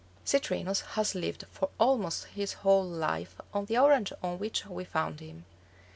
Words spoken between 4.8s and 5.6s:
found him.